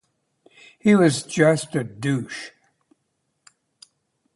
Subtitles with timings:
[0.79, 2.49] He was just a douche.